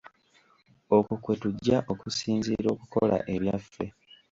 Okwo 0.97 1.13
kwe 1.23 1.33
tujja 1.41 1.77
okusinziira 1.91 2.67
okukola 2.75 3.15
ebyaffe. 3.33 3.85